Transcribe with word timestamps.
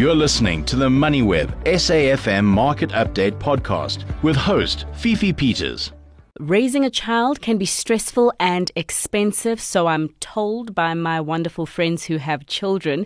You're 0.00 0.14
listening 0.14 0.64
to 0.64 0.76
the 0.76 0.88
MoneyWeb 0.88 1.62
SAFM 1.64 2.46
Market 2.46 2.88
Update 2.88 3.38
Podcast 3.38 4.06
with 4.22 4.34
host 4.34 4.86
Fifi 4.94 5.30
Peters. 5.30 5.92
Raising 6.40 6.86
a 6.86 6.90
child 6.90 7.42
can 7.42 7.58
be 7.58 7.66
stressful 7.66 8.32
and 8.40 8.72
expensive, 8.74 9.60
so 9.60 9.88
I'm 9.88 10.08
told 10.20 10.74
by 10.74 10.94
my 10.94 11.20
wonderful 11.20 11.66
friends 11.66 12.04
who 12.04 12.16
have 12.16 12.46
children. 12.46 13.04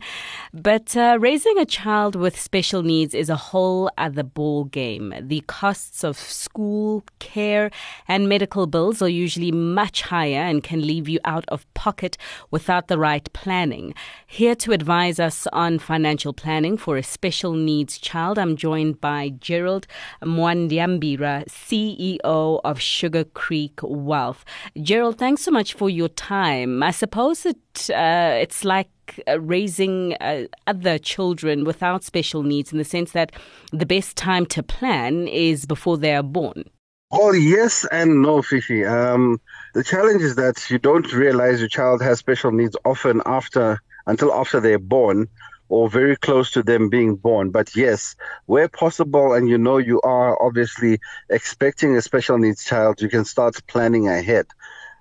But 0.52 0.96
uh, 0.96 1.18
raising 1.20 1.58
a 1.58 1.66
child 1.66 2.14
with 2.14 2.38
special 2.38 2.84
needs 2.84 3.12
is 3.12 3.28
a 3.28 3.34
whole 3.34 3.90
other 3.98 4.22
ball 4.22 4.66
game. 4.66 5.12
The 5.20 5.42
costs 5.48 6.04
of 6.04 6.16
school, 6.16 7.02
care, 7.18 7.72
and 8.06 8.28
medical 8.28 8.68
bills 8.68 9.02
are 9.02 9.08
usually 9.08 9.50
much 9.50 10.02
higher 10.02 10.42
and 10.42 10.62
can 10.62 10.86
leave 10.86 11.08
you 11.08 11.18
out 11.24 11.44
of 11.48 11.66
pocket 11.74 12.16
without 12.52 12.86
the 12.86 12.98
right 12.98 13.28
planning. 13.32 13.94
Here 14.28 14.54
to 14.54 14.70
advise 14.70 15.18
us 15.18 15.48
on 15.52 15.80
financial 15.80 16.34
planning 16.34 16.76
for 16.76 16.96
a 16.96 17.02
special 17.02 17.54
needs 17.54 17.98
child, 17.98 18.38
I'm 18.38 18.54
joined 18.54 19.00
by 19.00 19.30
Gerald 19.30 19.88
Mwandiambira, 20.22 21.46
CEO 21.48 22.60
of 22.62 22.80
Sugar 22.80 23.23
Creek 23.24 23.80
Wealth. 23.82 24.44
Gerald, 24.80 25.18
thanks 25.18 25.42
so 25.42 25.50
much 25.50 25.74
for 25.74 25.88
your 25.88 26.08
time. 26.08 26.82
I 26.82 26.90
suppose 26.90 27.46
it 27.46 27.90
uh, 27.90 28.38
it's 28.40 28.64
like 28.64 28.88
uh, 29.28 29.40
raising 29.40 30.14
uh, 30.14 30.46
other 30.66 30.98
children 30.98 31.64
without 31.64 32.04
special 32.04 32.42
needs 32.42 32.72
in 32.72 32.78
the 32.78 32.84
sense 32.84 33.12
that 33.12 33.32
the 33.72 33.86
best 33.86 34.16
time 34.16 34.46
to 34.46 34.62
plan 34.62 35.28
is 35.28 35.66
before 35.66 35.98
they 35.98 36.14
are 36.14 36.22
born. 36.22 36.64
Oh, 37.12 37.32
yes 37.32 37.86
and 37.92 38.22
no, 38.22 38.42
Fifi. 38.42 38.84
Um, 38.84 39.40
the 39.74 39.84
challenge 39.84 40.22
is 40.22 40.34
that 40.36 40.68
you 40.70 40.78
don't 40.78 41.12
realize 41.12 41.60
your 41.60 41.68
child 41.68 42.02
has 42.02 42.18
special 42.18 42.50
needs 42.50 42.76
often 42.84 43.22
after 43.24 43.80
until 44.06 44.32
after 44.34 44.60
they're 44.60 44.78
born 44.78 45.28
or 45.68 45.88
very 45.88 46.16
close 46.16 46.50
to 46.52 46.62
them 46.62 46.88
being 46.88 47.16
born. 47.16 47.50
But 47.50 47.74
yes, 47.74 48.16
where 48.46 48.68
possible, 48.68 49.32
and 49.32 49.48
you 49.48 49.58
know 49.58 49.78
you 49.78 50.00
are 50.02 50.40
obviously 50.42 51.00
expecting 51.30 51.96
a 51.96 52.02
special 52.02 52.38
needs 52.38 52.64
child, 52.64 53.00
you 53.00 53.08
can 53.08 53.24
start 53.24 53.66
planning 53.66 54.08
ahead. 54.08 54.46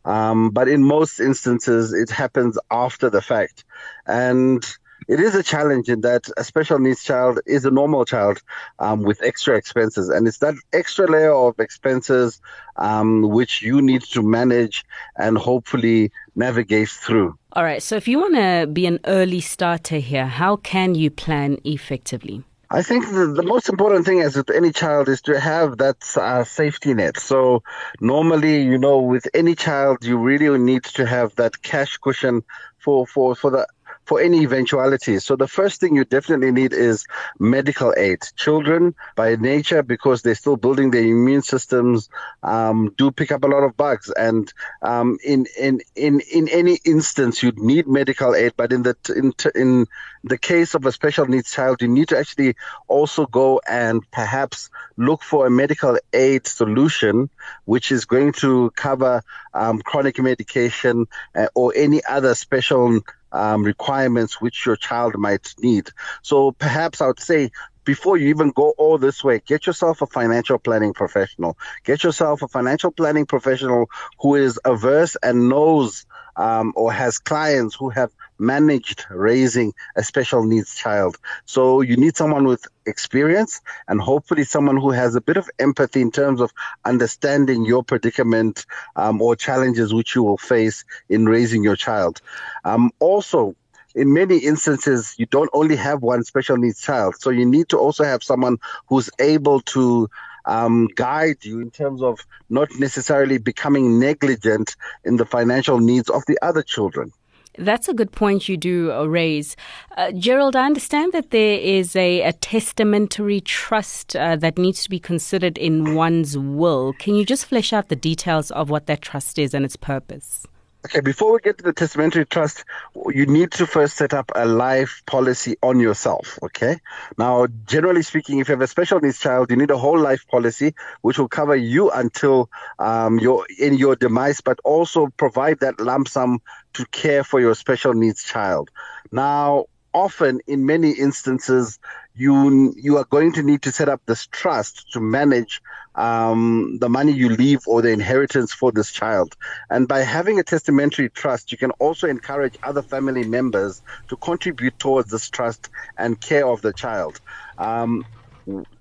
Um, 0.06 0.50
but 0.50 0.68
in 0.68 0.84
most 0.84 1.20
instances, 1.20 1.94
it 1.94 2.10
happens 2.10 2.58
after 2.72 3.10
the 3.10 3.22
fact. 3.22 3.64
And 4.06 4.66
it 5.08 5.20
is 5.20 5.36
a 5.36 5.44
challenge 5.44 5.90
in 5.90 6.02
that 6.02 6.30
a 6.38 6.44
special 6.44 6.80
needs 6.80 7.04
child 7.04 7.40
is 7.46 7.66
a 7.66 7.72
normal 7.72 8.06
child 8.06 8.42
um, 8.80 9.04
with 9.04 9.22
extra 9.22 9.58
expenses. 9.58 10.10
And 10.10 10.28
it's 10.28 10.40
that 10.40 10.56
extra 10.72 11.08
layer 11.08 11.34
of 11.34 11.60
expenses 11.60 12.42
um, 12.78 13.22
which 13.22 13.62
you 13.62 13.82
need 13.82 14.04
to 14.04 14.22
manage 14.22 14.86
and 15.18 15.38
hopefully 15.38 16.12
navigate 16.36 16.90
through. 16.90 17.38
All 17.56 17.64
right. 17.64 17.84
So 17.84 17.96
if 17.96 18.08
you 18.08 18.20
want 18.20 18.36
to 18.36 18.68
be 18.68 18.88
an 18.88 19.00
early 19.06 19.40
starter 19.40 19.98
here, 19.98 20.26
how 20.26 20.56
can 20.56 20.96
you 20.96 21.12
plan 21.12 21.60
effectively? 21.64 22.44
I 22.72 22.82
think 22.82 23.06
the, 23.06 23.28
the, 23.28 23.44
most 23.44 23.70
important 23.70 24.04
thing 24.04 24.22
as 24.22 24.36
with 24.36 24.50
any 24.50 24.72
child 24.72 25.08
is 25.08 25.22
to 25.24 25.40
have 25.40 25.78
that 25.78 25.98
uh, 26.18 26.44
safety 26.44 26.96
net. 26.96 27.20
So 27.20 27.62
normally, 28.02 28.64
you 28.64 28.80
know, 28.80 28.98
with 28.98 29.28
any 29.36 29.54
child, 29.54 30.04
you 30.04 30.18
really 30.18 30.58
need 30.58 30.84
to 30.96 31.06
have 31.06 31.36
that 31.36 31.62
cash 31.62 31.98
cushion 31.98 32.42
for, 32.80 33.06
for, 33.06 33.36
for 33.36 33.52
the 33.52 33.68
for 34.06 34.22
any 34.22 34.42
eventualities. 34.42 35.24
So 35.24 35.36
the 35.36 35.48
first 35.48 35.80
thing 35.80 35.96
you 35.96 36.06
definitely 36.06 36.52
need 36.52 36.74
is 36.74 37.06
medical 37.40 37.94
aid. 37.98 38.20
Children, 38.36 38.96
by 39.16 39.36
nature, 39.36 39.84
because 39.84 40.22
they're 40.22 40.36
still 40.36 40.58
building 40.58 40.92
their 40.92 41.04
immune 41.04 41.42
systems, 41.42 42.10
um, 42.42 42.94
do 42.98 43.12
pick 43.12 43.32
up 43.32 43.44
a 43.44 43.48
lot 43.48 43.64
of 43.64 43.78
bugs. 43.78 44.12
And 44.12 44.52
um, 44.82 45.18
in 45.24 45.46
in 45.58 45.82
in 45.96 46.22
in 46.32 46.48
any 46.50 46.80
instance, 46.86 47.42
you'd 47.42 47.60
need 47.60 47.88
medical 47.88 48.36
aid. 48.36 48.54
But 48.58 48.74
in 48.74 48.84
the 48.84 48.96
in 49.16 49.34
in 49.56 49.88
the 50.24 50.38
case 50.38 50.74
of 50.74 50.86
a 50.86 50.92
special 50.92 51.26
needs 51.26 51.52
child, 51.52 51.82
you 51.82 51.88
need 51.88 52.10
to 52.10 52.18
actually 52.18 52.56
also 52.88 53.26
go 53.26 53.62
and 53.68 54.10
perhaps 54.12 54.70
look 54.98 55.22
for 55.22 55.48
a 55.48 55.50
medical 55.50 55.98
aid 56.14 56.48
solution, 56.48 57.30
which 57.66 57.92
is 57.92 58.06
going 58.06 58.34
to 58.34 58.72
cover 58.72 59.24
um, 59.54 59.82
chronic 59.82 60.20
medication 60.20 61.08
uh, 61.36 61.48
or 61.56 61.74
any 61.76 62.04
other 62.06 62.36
special 62.36 63.02
um, 63.34 63.64
requirements 63.64 64.40
which 64.40 64.66
your 64.66 64.76
child 64.76 65.18
might 65.18 65.54
need. 65.60 65.90
So 66.22 66.52
perhaps 66.54 67.02
I 67.02 67.08
would 67.08 67.20
say 67.20 67.52
before 67.86 68.18
you 68.18 68.30
even 68.30 68.52
go 68.52 68.74
all 68.78 68.98
this 68.98 69.24
way, 69.24 69.42
get 69.46 69.68
yourself 69.68 70.02
a 70.02 70.08
financial 70.08 70.58
planning 70.58 70.94
professional. 70.94 71.58
Get 71.84 72.04
yourself 72.04 72.42
a 72.42 72.48
financial 72.48 72.92
planning 72.92 73.26
professional 73.26 73.90
who 74.20 74.36
is 74.36 74.60
averse 74.64 75.18
and 75.22 75.50
knows 75.50 76.06
um, 76.36 76.74
or 76.76 76.92
has 76.92 77.18
clients 77.18 77.76
who 77.76 77.90
have 77.90 78.12
managed 78.40 79.06
raising 79.10 79.74
a 79.96 80.04
special 80.04 80.44
needs 80.44 80.76
child. 80.76 81.18
So 81.46 81.82
you 81.82 81.96
need 81.96 82.18
someone 82.18 82.46
with 82.46 82.66
experience 82.86 83.62
and 83.88 84.02
hopefully 84.02 84.44
someone 84.44 84.78
who 84.78 84.92
has 84.92 85.16
a 85.16 85.22
bit 85.22 85.38
of 85.38 85.50
empathy 85.60 86.02
in 86.02 86.12
terms 86.12 86.42
of 86.42 86.52
understanding 86.86 87.66
your 87.66 87.84
predicament 87.84 88.66
um, 88.96 89.22
or 89.22 89.36
challenges 89.36 89.94
which 89.94 90.16
you 90.16 90.24
will 90.24 90.38
face 90.38 90.84
in 91.10 91.26
raising 91.26 91.64
your 91.64 91.76
child. 91.76 92.22
Um, 92.66 92.92
also, 93.00 93.56
in 93.96 94.12
many 94.12 94.38
instances, 94.38 95.14
you 95.18 95.26
don't 95.28 95.52
only 95.54 95.76
have 95.76 96.02
one 96.02 96.24
special 96.24 96.58
needs 96.58 96.82
child. 96.82 97.16
So 97.20 97.30
you 97.30 97.46
need 97.46 97.70
to 97.70 97.78
also 97.78 98.04
have 98.04 98.24
someone 98.24 98.58
who's 98.88 99.10
able 99.20 99.62
to 99.62 100.10
um, 100.46 100.88
guide 100.96 101.44
you 101.44 101.60
in 101.60 101.72
terms 101.72 102.02
of 102.02 102.20
not 102.50 102.70
necessarily 102.80 103.38
becoming 103.38 104.00
negligent 104.00 104.76
in 105.04 105.18
the 105.18 105.26
financial 105.26 105.80
needs 105.80 106.10
of 106.10 106.24
the 106.28 106.38
other 106.42 106.62
children. 106.62 107.12
That's 107.58 107.88
a 107.88 107.94
good 107.94 108.12
point 108.12 108.50
you 108.50 108.58
do 108.58 108.92
uh, 108.92 109.06
raise. 109.06 109.56
Uh, 109.96 110.12
Gerald, 110.12 110.56
I 110.56 110.66
understand 110.66 111.14
that 111.14 111.30
there 111.30 111.60
is 111.60 111.96
a, 111.96 112.22
a 112.22 112.34
testamentary 112.34 113.42
trust 113.42 114.16
uh, 114.16 114.36
that 114.38 114.58
needs 114.58 114.84
to 114.84 114.90
be 114.90 115.00
considered 115.00 115.60
in 115.60 115.94
one's 115.94 116.36
will. 116.36 116.94
Can 116.94 117.14
you 117.14 117.26
just 117.26 117.46
flesh 117.46 117.72
out 117.72 117.90
the 117.90 117.96
details 117.96 118.50
of 118.52 118.72
what 118.72 118.88
that 118.88 119.04
trust 119.04 119.38
is 119.38 119.54
and 119.54 119.64
its 119.66 119.76
purpose? 119.76 120.48
Okay, 120.86 121.00
before 121.00 121.32
we 121.34 121.40
get 121.40 121.58
to 121.60 121.64
the 121.64 121.72
testamentary 121.72 122.26
trust, 122.26 122.66
you 123.08 123.26
need 123.26 123.52
to 123.52 123.66
first 123.66 123.96
set 123.96 124.14
up 124.14 124.32
a 124.36 124.46
life 124.46 125.02
policy 125.06 125.56
on 125.64 125.80
yourself. 125.80 126.38
Okay. 126.44 126.78
Now, 127.18 127.48
generally 127.66 128.02
speaking, 128.02 128.40
if 128.40 128.50
you 128.50 128.54
have 128.54 128.62
a 128.62 128.68
special 128.68 129.00
needs 129.00 129.18
child, 129.18 129.50
you 129.50 129.56
need 129.56 129.72
a 129.72 129.78
whole 129.78 129.98
life 129.98 130.28
policy 130.30 130.76
which 131.02 131.18
will 131.18 131.30
cover 131.30 131.56
you 131.56 131.90
until 131.90 132.50
um, 132.80 133.18
your 133.18 133.46
in 133.58 133.76
your 133.76 133.96
demise, 133.96 134.42
but 134.42 134.60
also 134.66 135.08
provide 135.16 135.62
that 135.62 135.80
lump 135.80 136.10
sum 136.10 136.42
to 136.74 136.86
care 136.88 137.24
for 137.24 137.40
your 137.40 137.56
special 137.56 137.94
needs 137.94 138.24
child. 138.24 138.70
Now, 139.10 139.68
often 139.94 140.42
in 140.48 140.66
many 140.66 140.92
instances 140.92 141.80
you 142.16 142.74
you 142.78 142.98
are 142.98 143.06
going 143.06 143.34
to 143.34 143.44
need 143.44 143.62
to 143.64 143.72
set 143.72 143.90
up 143.90 144.02
this 144.06 144.28
trust 144.28 144.92
to 144.94 145.00
manage 145.00 145.62
um, 145.96 146.78
the 146.80 146.90
money 146.90 147.12
you 147.12 147.30
leave 147.30 147.62
or 147.68 147.82
the 147.82 147.90
inheritance 147.90 148.54
for 148.54 148.72
this 148.72 148.92
child. 148.92 149.36
And 149.70 149.88
by 149.88 150.00
having 150.00 150.40
a 150.40 150.44
testamentary 150.44 151.10
trust, 151.10 151.52
you 151.52 151.58
can 151.58 151.72
also 151.72 152.08
encourage 152.08 152.58
other 152.64 152.82
family 152.82 153.24
members 153.24 153.82
to 154.10 154.18
contribute 154.18 154.78
towards 154.80 155.12
this 155.12 155.30
trust 155.30 155.70
and 155.98 156.20
care 156.20 156.48
of 156.48 156.62
the 156.62 156.74
child. 156.74 157.20
Um, 157.58 158.06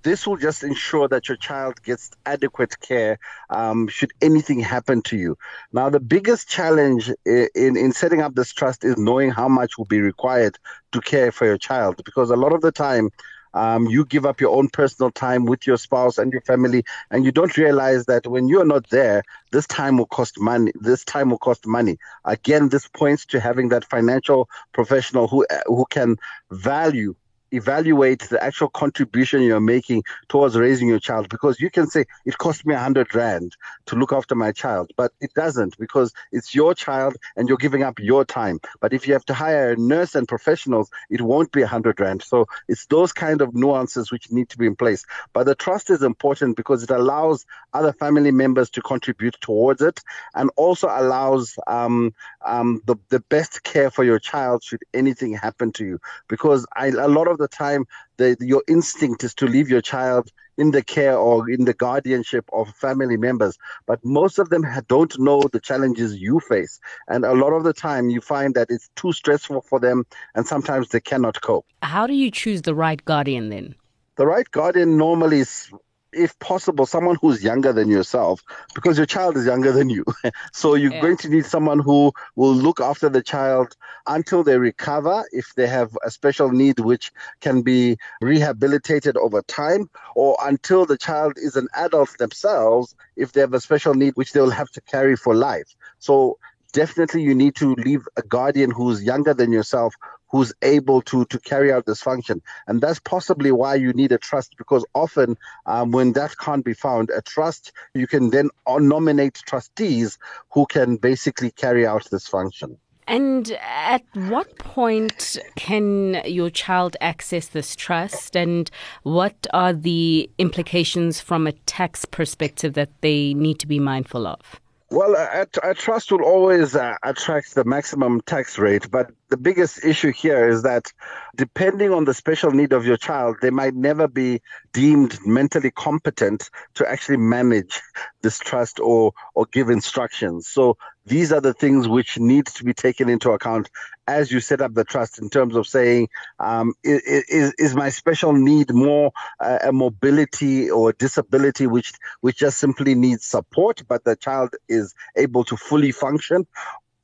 this 0.03 0.27
will 0.27 0.37
just 0.37 0.65
ensure 0.65 1.09
that 1.09 1.29
your 1.29 1.37
child 1.37 1.83
gets 1.83 2.11
adequate 2.27 2.79
care 2.81 3.19
um, 3.51 3.87
should 3.89 4.13
anything 4.21 4.61
happen 4.61 5.03
to 5.03 5.17
you. 5.17 5.37
Now, 5.73 5.91
the 5.91 6.01
biggest 6.01 6.49
challenge 6.49 7.11
in, 7.25 7.77
in 7.77 7.93
setting 7.93 8.21
up 8.21 8.35
this 8.35 8.53
trust 8.53 8.85
is 8.85 8.97
knowing 8.99 9.31
how 9.31 9.49
much 9.49 9.79
will 9.79 9.85
be 9.85 10.01
required 10.01 10.59
to 10.93 11.01
care 11.01 11.31
for 11.31 11.47
your 11.47 11.59
child 11.59 12.03
because 12.05 12.31
a 12.31 12.37
lot 12.37 12.53
of 12.53 12.61
the 12.61 12.73
time, 12.73 13.11
um, 13.55 13.87
you 13.87 14.07
give 14.07 14.25
up 14.25 14.41
your 14.41 14.57
own 14.57 14.69
personal 14.71 15.11
time 15.11 15.45
with 15.45 15.67
your 15.67 15.77
spouse 15.77 16.17
and 16.17 16.33
your 16.33 16.41
family, 16.41 16.85
and 17.11 17.25
you 17.25 17.33
don't 17.33 17.57
realize 17.59 18.07
that 18.07 18.27
when 18.27 18.49
you're 18.49 18.65
not 18.65 18.89
there, 18.89 19.23
this 19.51 19.67
time 19.67 19.99
will 19.99 20.07
cost 20.07 20.41
money. 20.41 20.73
This 20.81 21.05
time 21.05 21.29
will 21.29 21.39
cost 21.39 21.67
money. 21.67 21.99
Again, 22.25 22.71
this 22.71 22.89
points 22.89 23.27
to 23.27 23.41
having 23.41 23.69
that 23.69 23.85
financial 23.85 24.49
professional 24.73 25.29
who 25.29 25.45
who 25.67 25.85
can 25.91 26.17
value 26.51 27.15
evaluate 27.53 28.21
the 28.31 28.43
actual 28.43 28.69
contribution 28.69 29.43
you're 29.43 29.61
making 29.61 30.03
towards 30.29 30.57
raising 30.57 30.89
your 30.89 30.99
child 30.99 31.29
because 31.29 31.61
you 31.61 31.71
can 31.71 31.87
say 31.87 32.05
it 32.25 32.39
cost 32.39 32.67
me 32.67 32.75
hundred 32.75 33.15
rand 33.15 33.57
to 33.87 33.97
look 33.97 34.13
after 34.13 34.35
my 34.35 34.53
child 34.53 34.93
but 34.97 35.13
it 35.21 35.33
doesn't 35.35 35.77
because 35.79 36.13
it's 36.33 36.55
your 36.55 36.75
child 36.75 37.17
and 37.37 37.49
you're 37.49 37.59
giving 37.59 37.83
up 37.83 37.99
your 37.99 38.25
time. 38.25 38.61
But 38.81 38.93
if 38.93 39.07
you 39.07 39.13
have 39.13 39.25
to 39.27 39.35
hire 39.35 39.73
a 39.73 39.77
nurse 39.77 40.15
and 40.15 40.27
professionals 40.27 40.91
it 41.11 41.21
won't 41.21 41.53
be 41.53 41.63
hundred 41.63 42.01
rand. 42.01 42.23
So 42.23 42.47
it's 42.69 42.87
those 42.87 43.13
kind 43.13 43.41
of 43.41 43.55
nuances 43.55 44.11
which 44.11 44.31
need 44.31 44.49
to 44.51 44.59
be 44.59 44.67
in 44.67 44.77
place. 44.77 45.05
But 45.33 45.45
the 45.45 45.55
trust 45.55 45.91
is 45.91 46.03
important 46.03 46.57
because 46.57 46.83
it 46.83 46.91
allows 46.91 47.45
other 47.73 47.93
family 47.93 48.31
members 48.31 48.71
to 48.71 48.83
contribute 48.83 49.37
towards 49.41 49.83
it 49.83 50.01
and 50.35 50.51
also 50.57 50.89
allows 50.89 51.59
um, 51.67 52.15
um, 52.45 52.83
the, 52.87 52.97
the 53.09 53.21
best 53.21 53.63
care 53.63 53.91
for 53.91 54.05
your 54.05 54.19
child 54.19 54.63
should 54.63 54.83
anything 54.95 55.35
happen 55.35 55.73
to 55.73 55.85
you. 55.85 56.01
Because 56.29 56.67
I, 56.75 56.89
a 56.89 57.09
lot 57.09 57.29
of 57.29 57.39
the 57.43 57.49
time, 57.49 57.85
the, 58.17 58.37
your 58.41 58.63
instinct 58.69 59.25
is 59.25 59.35
to 59.35 59.47
leave 59.47 59.69
your 59.69 59.83
child 59.83 60.31
in 60.59 60.71
the 60.71 60.83
care 60.83 61.17
or 61.17 61.51
in 61.51 61.65
the 61.65 61.73
guardianship 61.75 62.45
of 62.53 62.69
family 62.77 63.17
members. 63.17 63.59
But 63.87 63.99
most 64.05 64.39
of 64.39 64.49
them 64.49 64.65
don't 64.89 65.19
know 65.19 65.43
the 65.43 65.61
challenges 65.61 66.17
you 66.17 66.41
face. 66.41 66.81
And 67.09 67.25
a 67.25 67.35
lot 67.35 67.53
of 67.53 67.65
the 67.65 67.73
time, 67.73 68.11
you 68.11 68.21
find 68.21 68.55
that 68.55 68.69
it's 68.71 68.89
too 68.97 69.13
stressful 69.13 69.63
for 69.63 69.81
them, 69.81 70.05
and 70.35 70.47
sometimes 70.47 70.89
they 70.89 71.01
cannot 71.01 71.41
cope. 71.41 71.67
How 71.83 72.07
do 72.07 72.15
you 72.15 72.31
choose 72.31 72.63
the 72.63 72.75
right 72.75 73.03
guardian 73.05 73.49
then? 73.49 73.75
The 74.17 74.27
right 74.27 74.49
guardian 74.51 74.99
normally 74.99 75.41
is 75.41 75.71
if 76.13 76.39
possible, 76.39 76.87
someone 76.87 77.17
who's 77.21 77.43
younger 77.43 77.73
than 77.73 77.89
yourself, 77.89 78.43
because 78.75 78.97
your 78.97 79.07
child 79.07 79.37
is 79.37 79.47
younger 79.47 79.73
than 79.73 79.91
you. 79.91 80.05
so 80.53 80.75
you're 80.75 80.93
yeah. 80.93 81.01
going 81.01 81.17
to 81.19 81.29
need 81.29 81.47
someone 81.47 81.79
who 81.79 82.13
will 82.37 82.55
look 82.55 82.81
after 82.81 83.09
the 83.09 83.23
child 83.23 83.77
until 84.07 84.43
they 84.43 84.59
recover, 84.59 85.25
if 85.33 85.55
they 85.55 85.67
have 85.67 85.97
a 86.05 86.11
special 86.11 86.51
need 86.51 86.81
which 86.81 87.13
can 87.41 87.63
be 87.63 87.97
rehabilitated 88.21 89.17
over 89.17 89.43
time, 89.43 89.89
or 90.15 90.37
until 90.43 90.85
the 90.87 90.99
child 90.99 91.35
is 91.37 91.57
an 91.57 91.69
adult 91.75 92.17
themselves, 92.19 92.95
if 93.17 93.33
they 93.33 93.41
have 93.41 93.55
a 93.55 93.61
special 93.61 93.95
need 93.95 94.15
which 94.17 94.33
they'll 94.33 94.51
have 94.51 94.71
to 94.71 94.81
carry 94.83 95.17
for 95.17 95.35
life. 95.35 95.75
So 95.99 96.39
definitely 96.73 97.23
you 97.23 97.35
need 97.35 97.55
to 97.57 97.75
leave 97.75 98.07
a 98.17 98.23
guardian 98.23 98.71
who's 98.71 99.03
younger 99.03 99.35
than 99.35 99.53
yourself 99.53 99.95
who's 100.33 100.53
able 100.63 101.03
to 101.03 101.25
to 101.27 101.39
carry 101.39 101.71
out 101.71 101.85
this 101.87 102.01
function. 102.01 102.43
And 102.67 102.81
that's 102.81 102.99
possibly 102.99 103.53
why 103.53 103.75
you 103.75 103.93
need 103.93 104.13
a 104.13 104.19
trust 104.19 104.55
because 104.57 104.85
often 104.95 105.37
um, 105.67 105.93
when 105.93 106.15
that 106.15 106.37
can't 106.39 106.65
be 106.65 106.73
found 106.73 107.11
a 107.11 107.21
trust 107.23 107.73
you 107.95 108.07
can 108.07 108.31
then 108.31 108.49
nominate 108.67 109.35
trustees 109.47 110.19
who 110.51 110.67
can 110.67 110.97
basically 110.97 111.51
carry 111.51 111.87
out 111.87 112.09
this 112.11 112.27
function. 112.27 112.79
And 113.07 113.59
at 113.61 114.05
what 114.15 114.57
point 114.59 115.37
can 115.57 116.23
your 116.25 116.51
child 116.51 116.97
access 117.01 117.49
this 117.49 117.75
trust, 117.75 118.37
and 118.37 118.71
what 119.03 119.47
are 119.53 119.73
the 119.73 120.31
implications 120.39 121.21
from 121.21 121.49
a 121.49 121.53
tax 121.53 122.05
perspective 122.05 122.75
that 122.75 122.91
they 123.01 123.35
need 123.35 123.59
to 123.59 123.67
be 123.67 123.81
mindful 123.81 124.27
of? 124.27 124.62
Well, 124.93 125.17
a, 125.17 125.47
a 125.63 125.73
trust 125.73 126.13
will 126.13 126.23
always 126.23 126.77
uh, 126.77 126.97
attract 127.03 127.55
the 127.55 127.65
maximum 127.65 128.21
tax 128.21 128.59
rate, 128.59 128.91
but 128.91 129.11
the 129.33 129.39
biggest 129.39 129.83
issue 129.83 130.13
here 130.13 130.47
is 130.47 130.63
that 130.63 130.93
depending 131.37 131.91
on 131.91 132.05
the 132.05 132.13
special 132.13 132.51
need 132.51 132.75
of 132.75 132.85
your 132.85 132.99
child, 132.99 133.37
they 133.41 133.49
might 133.49 133.75
never 133.75 134.07
be 134.07 134.43
deemed 134.75 135.19
mentally 135.25 135.71
competent 135.71 136.51
to 136.75 136.87
actually 136.87 137.17
manage 137.17 137.81
this 138.21 138.39
trust 138.39 138.79
or 138.79 139.15
or 139.35 139.47
give 139.47 139.71
instructions. 139.71 140.49
So 140.49 140.77
these 141.07 141.33
are 141.33 141.41
the 141.41 141.55
things 141.55 141.89
which 141.89 142.19
need 142.19 142.47
to 142.47 142.63
be 142.63 142.75
taken 142.75 143.09
into 143.09 143.31
account 143.31 143.71
as 144.07 144.31
you 144.31 144.41
set 144.41 144.61
up 144.61 144.75
the 144.75 144.85
trust 144.85 145.19
in 145.19 145.31
terms 145.31 145.57
of 145.57 145.67
saying 145.67 146.09
um, 146.39 146.75
is, 146.85 147.55
is 147.59 147.75
my 147.75 147.89
special 147.89 148.33
need 148.33 148.73
more 148.73 149.13
uh, 149.41 149.59
a 149.63 149.73
mobility 149.73 150.71
or 150.71 150.91
a 150.91 150.93
disability 150.95 151.67
which 151.67 151.93
which 152.21 152.37
just 152.37 152.59
simply 152.59 152.95
needs 152.95 153.25
support 153.25 153.83
but 153.89 154.05
the 154.05 154.17
child 154.17 154.51
is 154.69 154.95
able 155.17 155.45
to 155.45 155.57
fully 155.57 155.93
function 155.93 156.47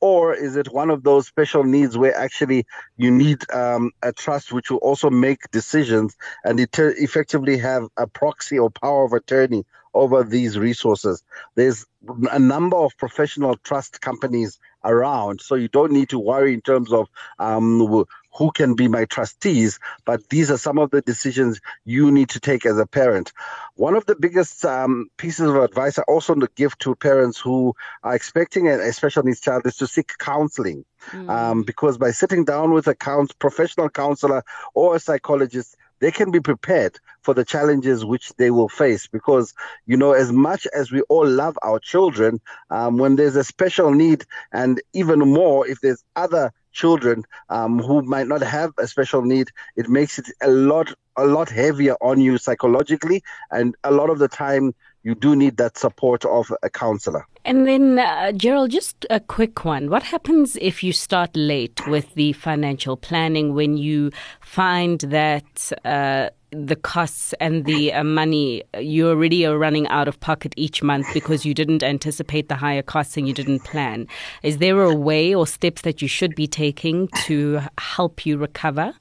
or 0.00 0.34
is 0.34 0.56
it 0.56 0.72
one 0.72 0.90
of 0.90 1.02
those 1.02 1.26
special 1.26 1.64
needs 1.64 1.96
where 1.96 2.16
actually 2.16 2.66
you 2.96 3.10
need 3.10 3.38
um, 3.52 3.90
a 4.02 4.12
trust 4.12 4.52
which 4.52 4.70
will 4.70 4.78
also 4.78 5.10
make 5.10 5.50
decisions 5.50 6.16
and 6.44 6.60
it 6.60 6.78
effectively 6.78 7.58
have 7.58 7.88
a 7.96 8.06
proxy 8.06 8.58
or 8.58 8.70
power 8.70 9.04
of 9.04 9.12
attorney 9.12 9.64
over 9.94 10.22
these 10.22 10.58
resources. 10.58 11.24
There's 11.54 11.86
a 12.30 12.38
number 12.38 12.76
of 12.76 12.96
professional 12.98 13.56
trust 13.56 14.00
companies 14.00 14.58
around, 14.84 15.40
so 15.40 15.56
you 15.56 15.68
don't 15.68 15.92
need 15.92 16.10
to 16.10 16.18
worry 16.18 16.54
in 16.54 16.60
terms 16.60 16.92
of 16.92 17.08
um, 17.38 18.06
who 18.38 18.52
can 18.52 18.74
be 18.74 18.86
my 18.86 19.04
trustees, 19.04 19.80
but 20.04 20.28
these 20.28 20.48
are 20.48 20.56
some 20.56 20.78
of 20.78 20.90
the 20.92 21.00
decisions 21.02 21.60
you 21.84 22.12
need 22.12 22.28
to 22.28 22.38
take 22.38 22.64
as 22.64 22.78
a 22.78 22.86
parent. 22.86 23.32
One 23.74 23.96
of 23.96 24.06
the 24.06 24.14
biggest 24.14 24.64
um, 24.64 25.10
pieces 25.16 25.48
of 25.48 25.56
advice 25.56 25.98
I 25.98 26.02
also 26.02 26.34
want 26.34 26.42
to 26.42 26.50
give 26.54 26.78
to 26.78 26.94
parents 26.94 27.40
who 27.40 27.74
are 28.04 28.14
expecting 28.14 28.68
a, 28.68 28.92
special 28.92 29.24
needs 29.24 29.40
child 29.40 29.66
is 29.66 29.76
to 29.78 29.88
seek 29.88 30.16
counseling. 30.18 30.84
Mm. 31.10 31.28
Um, 31.28 31.62
because 31.62 31.98
by 31.98 32.12
sitting 32.12 32.44
down 32.44 32.72
with 32.72 32.86
a 32.86 32.94
count, 32.94 33.36
professional 33.40 33.88
counselor 33.88 34.44
or 34.74 34.94
a 34.94 35.00
psychologist, 35.00 35.76
they 36.00 36.12
can 36.12 36.30
be 36.30 36.40
prepared 36.40 36.98
for 37.22 37.34
the 37.34 37.44
challenges 37.44 38.04
which 38.04 38.32
they 38.36 38.50
will 38.50 38.68
face 38.68 39.08
because 39.08 39.52
you 39.86 39.96
know 39.96 40.12
as 40.12 40.30
much 40.32 40.66
as 40.74 40.92
we 40.92 41.00
all 41.02 41.26
love 41.26 41.58
our 41.62 41.80
children 41.80 42.40
um, 42.70 42.98
when 42.98 43.16
there's 43.16 43.36
a 43.36 43.44
special 43.44 43.92
need 43.92 44.24
and 44.52 44.80
even 44.92 45.18
more 45.18 45.66
if 45.66 45.80
there's 45.80 46.04
other 46.14 46.52
children 46.72 47.24
um, 47.48 47.78
who 47.78 48.02
might 48.02 48.28
not 48.28 48.42
have 48.42 48.72
a 48.78 48.86
special 48.86 49.22
need 49.22 49.48
it 49.76 49.88
makes 49.88 50.18
it 50.18 50.26
a 50.42 50.48
lot 50.48 50.92
a 51.16 51.26
lot 51.26 51.48
heavier 51.48 51.96
on 52.00 52.20
you 52.20 52.38
psychologically 52.38 53.22
and 53.50 53.74
a 53.84 53.90
lot 53.90 54.10
of 54.10 54.18
the 54.18 54.28
time 54.28 54.74
you 55.02 55.14
do 55.14 55.34
need 55.34 55.56
that 55.56 55.76
support 55.76 56.24
of 56.24 56.52
a 56.62 56.70
counselor 56.70 57.26
and 57.48 57.66
then, 57.66 57.98
uh, 57.98 58.32
Gerald, 58.32 58.72
just 58.72 59.06
a 59.08 59.20
quick 59.20 59.64
one. 59.64 59.88
What 59.88 60.02
happens 60.02 60.56
if 60.60 60.82
you 60.82 60.92
start 60.92 61.34
late 61.34 61.86
with 61.88 62.12
the 62.12 62.34
financial 62.34 62.94
planning 62.94 63.54
when 63.54 63.78
you 63.78 64.10
find 64.42 65.00
that 65.00 65.72
uh, 65.82 66.28
the 66.50 66.76
costs 66.76 67.34
and 67.40 67.64
the 67.64 67.92
uh, 67.92 68.02
money 68.02 68.62
you 68.78 69.08
already 69.08 69.44
are 69.46 69.58
running 69.58 69.86
out 69.88 70.08
of 70.08 70.18
pocket 70.20 70.54
each 70.56 70.82
month 70.82 71.06
because 71.12 71.44
you 71.44 71.54
didn't 71.54 71.82
anticipate 71.82 72.48
the 72.48 72.56
higher 72.56 72.82
costs 72.82 73.16
and 73.16 73.28
you 73.28 73.34
didn't 73.34 73.64
plan? 73.64 74.06
Is 74.42 74.58
there 74.58 74.82
a 74.82 74.94
way 74.94 75.34
or 75.34 75.46
steps 75.46 75.82
that 75.82 76.00
you 76.00 76.08
should 76.08 76.34
be 76.34 76.46
taking 76.46 77.08
to 77.26 77.60
help 77.78 78.24
you 78.24 78.38
recover? 78.38 78.94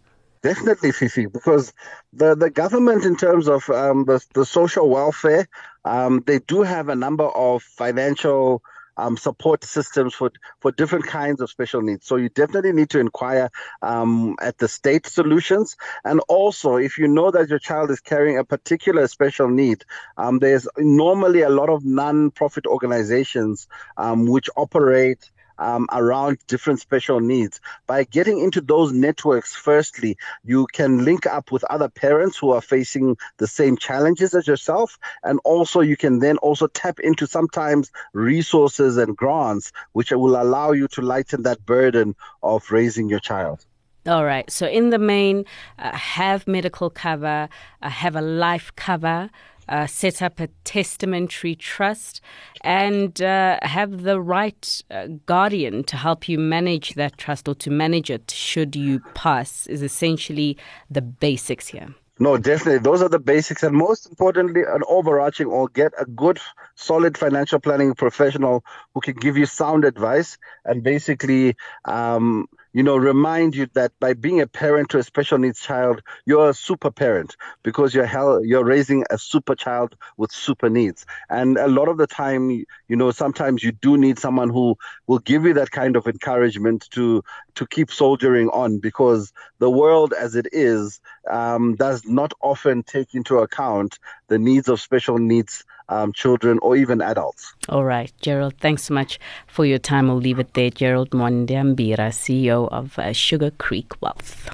Definitely, 0.43 0.91
Fifi, 0.91 1.25
because 1.25 1.73
the, 2.13 2.35
the 2.35 2.49
government, 2.49 3.05
in 3.05 3.17
terms 3.17 3.47
of 3.47 3.69
um, 3.69 4.05
the, 4.05 4.23
the 4.33 4.45
social 4.45 4.89
welfare, 4.89 5.47
um, 5.83 6.23
they 6.27 6.39
do 6.39 6.61
have 6.61 6.89
a 6.89 6.95
number 6.95 7.25
of 7.25 7.63
financial 7.63 8.61
um, 8.97 9.17
support 9.17 9.63
systems 9.63 10.13
for 10.13 10.31
for 10.59 10.71
different 10.71 11.05
kinds 11.05 11.41
of 11.41 11.49
special 11.49 11.81
needs. 11.81 12.05
So 12.05 12.15
you 12.15 12.29
definitely 12.29 12.73
need 12.73 12.89
to 12.91 12.99
inquire 12.99 13.49
um, 13.81 14.35
at 14.41 14.57
the 14.57 14.67
state 14.67 15.05
solutions, 15.05 15.75
and 16.03 16.19
also 16.27 16.75
if 16.75 16.97
you 16.97 17.07
know 17.07 17.31
that 17.31 17.49
your 17.49 17.59
child 17.59 17.91
is 17.91 17.99
carrying 17.99 18.37
a 18.37 18.43
particular 18.43 19.07
special 19.07 19.49
need, 19.49 19.85
um, 20.17 20.39
there's 20.39 20.67
normally 20.77 21.41
a 21.41 21.49
lot 21.49 21.69
of 21.69 21.85
non-profit 21.85 22.65
organizations 22.65 23.67
um, 23.97 24.25
which 24.25 24.49
operate 24.55 25.31
um, 25.59 25.87
around 25.91 26.37
different 26.47 26.79
special 26.79 27.19
needs. 27.19 27.59
By 27.85 28.03
getting 28.03 28.39
into 28.39 28.61
those 28.61 28.91
networks, 28.91 29.55
firstly, 29.55 30.17
you 30.43 30.67
can 30.73 31.03
link 31.03 31.25
up 31.25 31.51
with 31.51 31.63
other 31.65 31.89
parents 31.89 32.37
who 32.37 32.51
are 32.51 32.61
facing 32.61 33.17
the 33.37 33.47
same 33.47 33.77
challenges 33.77 34.33
as 34.33 34.47
yourself. 34.47 34.97
And 35.23 35.39
also, 35.43 35.81
you 35.81 35.97
can 35.97 36.19
then 36.19 36.37
also 36.37 36.67
tap 36.67 36.99
into 36.99 37.27
sometimes 37.27 37.91
resources 38.13 38.97
and 38.97 39.15
grants, 39.15 39.71
which 39.93 40.11
will 40.11 40.41
allow 40.41 40.71
you 40.71 40.87
to 40.89 41.01
lighten 41.01 41.43
that 41.43 41.65
burden 41.65 42.15
of 42.43 42.71
raising 42.71 43.09
your 43.09 43.19
child. 43.19 43.65
All 44.07 44.23
right. 44.23 44.49
So, 44.49 44.67
in 44.67 44.89
the 44.89 44.99
main, 44.99 45.43
uh, 45.79 45.95
have 45.95 46.47
medical 46.47 46.89
cover, 46.89 47.49
uh, 47.81 47.89
have 47.89 48.15
a 48.15 48.21
life 48.21 48.71
cover, 48.77 49.29
uh, 49.69 49.87
set 49.87 50.21
up 50.21 50.39
a 50.39 50.47
testamentary 50.63 51.55
trust, 51.55 52.21
and 52.61 53.21
uh, 53.21 53.59
have 53.61 54.03
the 54.03 54.19
right 54.19 54.81
uh, 54.91 55.07
guardian 55.25 55.83
to 55.85 55.97
help 55.97 56.27
you 56.29 56.39
manage 56.39 56.93
that 56.95 57.17
trust 57.17 57.47
or 57.47 57.55
to 57.55 57.69
manage 57.69 58.09
it 58.09 58.31
should 58.31 58.75
you 58.75 58.99
pass, 59.13 59.67
is 59.67 59.81
essentially 59.81 60.57
the 60.89 61.01
basics 61.01 61.67
here. 61.67 61.93
No, 62.19 62.37
definitely. 62.37 62.79
Those 62.79 63.03
are 63.03 63.09
the 63.09 63.19
basics. 63.19 63.61
And 63.61 63.75
most 63.75 64.07
importantly, 64.07 64.63
an 64.67 64.81
overarching 64.87 65.47
or 65.47 65.69
get 65.69 65.93
a 65.99 66.05
good, 66.05 66.39
solid 66.75 67.17
financial 67.17 67.59
planning 67.59 67.93
professional 67.93 68.65
who 68.93 69.01
can 69.01 69.15
give 69.15 69.37
you 69.37 69.45
sound 69.45 69.85
advice 69.85 70.37
and 70.65 70.83
basically 70.83 71.55
um, 71.85 72.47
you 72.73 72.83
know, 72.83 72.97
remind 72.97 73.55
you 73.55 73.67
that 73.73 73.91
by 73.99 74.13
being 74.13 74.41
a 74.41 74.47
parent 74.47 74.89
to 74.89 74.99
a 74.99 75.03
special 75.03 75.37
needs 75.37 75.59
child, 75.59 76.01
you're 76.25 76.49
a 76.49 76.53
super 76.53 76.91
parent 76.91 77.35
because 77.63 77.93
you're 77.93 78.05
hell, 78.05 78.43
you're 78.43 78.63
raising 78.63 79.03
a 79.09 79.17
super 79.17 79.55
child 79.55 79.95
with 80.17 80.31
super 80.31 80.69
needs. 80.69 81.05
And 81.29 81.57
a 81.57 81.67
lot 81.67 81.87
of 81.89 81.97
the 81.97 82.07
time, 82.07 82.49
you 82.51 82.95
know, 82.95 83.11
sometimes 83.11 83.63
you 83.63 83.71
do 83.71 83.97
need 83.97 84.19
someone 84.19 84.49
who 84.49 84.77
will 85.07 85.19
give 85.19 85.45
you 85.45 85.53
that 85.53 85.71
kind 85.71 85.95
of 85.95 86.07
encouragement 86.07 86.87
to 86.91 87.23
to 87.55 87.65
keep 87.65 87.91
soldiering 87.91 88.49
on 88.49 88.79
because 88.79 89.33
the 89.59 89.69
world 89.69 90.13
as 90.13 90.35
it 90.35 90.47
is 90.51 90.99
um, 91.29 91.75
does 91.75 92.05
not 92.05 92.33
often 92.41 92.83
take 92.83 93.15
into 93.15 93.39
account 93.39 93.97
the 94.27 94.37
needs 94.37 94.67
of 94.67 94.79
special 94.79 95.17
needs 95.17 95.63
um, 95.89 96.13
children 96.13 96.59
or 96.61 96.75
even 96.75 97.01
adults. 97.01 97.53
All 97.69 97.85
right, 97.85 98.11
Gerald, 98.21 98.55
thanks 98.59 98.83
so 98.83 98.93
much 98.93 99.19
for 99.47 99.65
your 99.65 99.79
time. 99.79 100.07
We'll 100.07 100.17
leave 100.17 100.39
it 100.39 100.53
there. 100.53 100.69
Gerald 100.69 101.11
Mwandiambira, 101.11 102.11
CEO 102.11 102.67
of 102.71 102.97
uh, 102.99 103.13
Sugar 103.13 103.51
Creek 103.51 103.93
Wealth. 104.01 104.49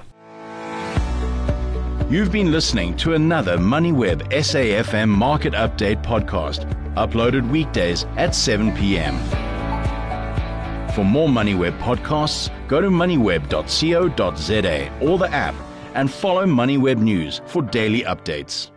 You've 2.09 2.31
been 2.31 2.51
listening 2.51 2.95
to 2.97 3.13
another 3.13 3.57
MoneyWeb 3.57 4.31
SAFM 4.31 5.09
Market 5.09 5.53
Update 5.53 6.03
podcast, 6.03 6.69
uploaded 6.93 7.49
weekdays 7.49 8.05
at 8.17 8.35
7 8.35 8.71
p.m. 8.75 9.17
For 10.93 11.03
more 11.03 11.27
MoneyWeb 11.27 11.79
podcasts, 11.79 12.51
go 12.67 12.81
to 12.81 12.89
moneyweb.co.za 12.89 14.91
or 15.01 15.17
the 15.17 15.31
app 15.31 15.55
and 15.95 16.11
follow 16.11 16.45
MoneyWeb 16.45 16.99
News 16.99 17.41
for 17.47 17.63
daily 17.63 18.01
updates. 18.01 18.72